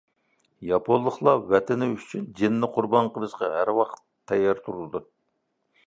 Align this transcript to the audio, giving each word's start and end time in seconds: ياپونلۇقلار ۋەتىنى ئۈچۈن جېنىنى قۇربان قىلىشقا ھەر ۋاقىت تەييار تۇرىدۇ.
ياپونلۇقلار 0.69 1.43
ۋەتىنى 1.51 1.89
ئۈچۈن 1.97 2.25
جېنىنى 2.41 2.71
قۇربان 2.79 3.13
قىلىشقا 3.19 3.53
ھەر 3.59 3.75
ۋاقىت 3.81 4.05
تەييار 4.33 4.65
تۇرىدۇ. 4.69 5.05